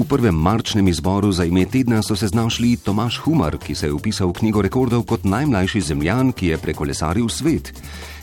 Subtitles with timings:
[0.00, 3.92] V prvem marčnem izboru za ime tedna so se znašli Tomaš Humar, ki se je
[3.92, 7.68] upisal v knjigo rekordov kot najmlajši zemljan, ki je prekolesaril svet.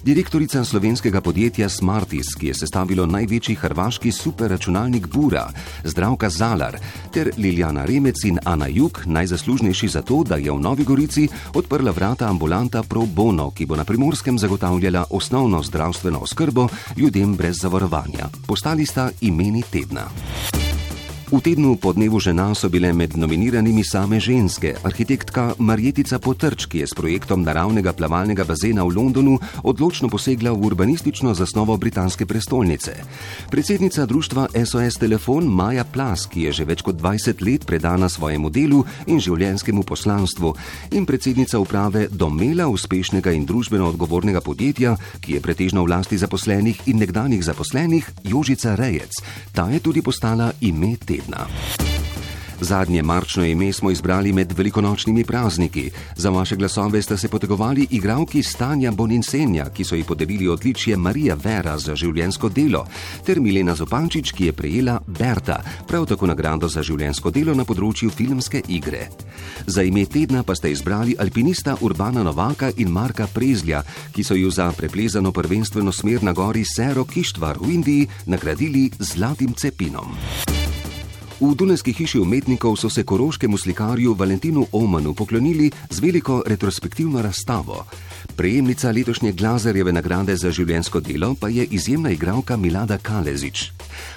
[0.02, 5.46] Direktorica slovenskega podjetja Smartis, ki je sestavilo največji hrvaški superračunalnik Bura,
[5.84, 6.80] Zdravka Zalar,
[7.14, 11.92] ter Liljana Remec in Ana Juk, najzaslužnejši za to, da je v Novi Gorici odprla
[11.92, 18.34] vrata ambulanta Pro Bono, ki bo na primorskem zagotavljala osnovno zdravstveno oskrbo ljudem brez zavarovanja.
[18.48, 20.10] Postali sta imeni tedna.
[21.28, 24.80] V tednu po dnevu žena so bile med nominiranimi same ženske.
[24.80, 29.36] Arhitektka Marjetica Potrč, ki je s projektom naravnega plavalnega bazena v Londonu
[29.68, 32.96] odločno posegla v urbanistično zasnovo britanske prestolnice.
[33.52, 38.48] Predsednica društva SOS Telefon Maja Plas, ki je že več kot 20 let predana svojemu
[38.48, 40.56] delu in življenskemu poslanstvu,
[40.96, 46.88] in predsednica uprave Domela uspešnega in družbeno odgovornega podjetja, ki je pretežno v lasti zaposlenih
[46.88, 49.20] in nekdanjih zaposlenih, Jožica Rejec.
[49.52, 51.48] Ta je tudi postala ime te tedna.
[52.62, 55.92] Zadnje marčno ime smo izbrali med velikonočnimi prazniki.
[56.16, 61.36] Za vaše glasove sta se potegovali igravki Stanja Boninsenja, ki so ji podelili odličje Marija
[61.44, 62.86] Vera za življensko delo,
[63.26, 68.10] ter Milena Zopančič, ki je prejela Berta, prav tako nagrado za življensko delo na področju
[68.10, 69.06] filmske igre.
[69.68, 74.50] Za ime tedna pa sta izbrali alpinista Urbana Novaka in Marka Prezlja, ki so ju
[74.52, 80.57] za preplezano prvenstveno smer na gori Sero Kištvar v Indiji nagradili z zlatim cepinom.
[81.38, 87.86] V Dunajski hiši umetnikov so se koroškemu slikarju Valentinu Omanu poklonili z veliko retrospektivno razstavo.
[88.36, 93.72] Prejemnica letošnje Glazerjeve nagrade za življensko delo pa je izjemna igralka Milada Kalezič.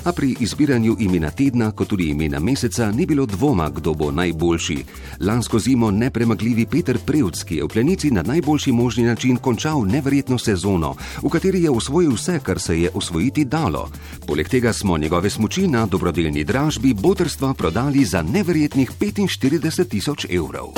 [0.04, 4.78] A pri izbiranju imena tedna, kot tudi imena meseca, ni bilo dvoma, kdo bo najboljši.
[5.20, 10.38] Lansko zimo nepremagljivi Peter Prevc, ki je v plenici na najboljši možni način končal neverjetno
[10.38, 13.88] sezono, v kateri je osvojil vse, kar se je osvojiti dalo.
[14.26, 20.72] Poleg tega smo njegove smoči na dobrodelni dražbi botrstva prodali za neverjetnih 45 tisoč evrov.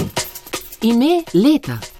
[0.82, 1.91] Ime leta.